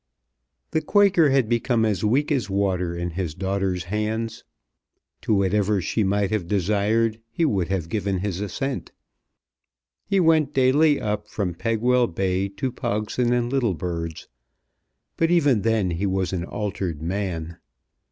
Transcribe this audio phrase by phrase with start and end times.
[0.71, 4.43] The Quaker had become as weak as water in his daughter's hands.
[5.21, 8.93] To whatever she might have desired he would have given his assent.
[10.03, 14.27] He went daily up from Pegwell Bay to Pogson and Littlebird's,
[15.17, 17.57] but even then he was an altered man.